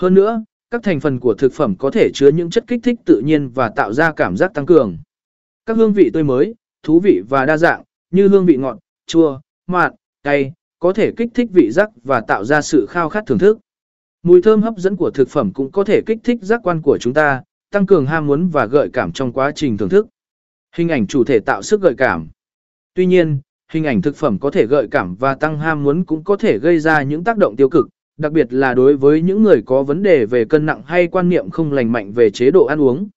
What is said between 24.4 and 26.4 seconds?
thể gợi cảm và tăng ham muốn cũng có